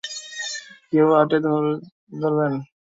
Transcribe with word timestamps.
কেউ 0.89 1.07
আটে 1.21 1.37
দর 1.45 1.63
ধরবেন? 2.19 2.53